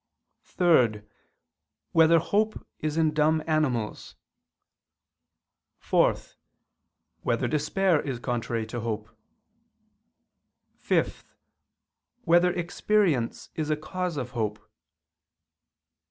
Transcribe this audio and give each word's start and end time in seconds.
(3) 0.41 1.03
Whether 1.91 2.17
hope 2.17 2.65
is 2.79 2.97
in 2.97 3.13
dumb 3.13 3.43
animals? 3.45 4.15
(4) 5.77 6.15
Whether 7.21 7.47
despair 7.47 8.01
is 8.01 8.17
contrary 8.17 8.65
to 8.65 8.79
hope? 8.79 9.15
(5) 10.79 11.23
Whether 12.23 12.51
experience 12.51 13.49
is 13.53 13.69
a 13.69 13.77
cause 13.77 14.17
of 14.17 14.31
hope? 14.31 14.57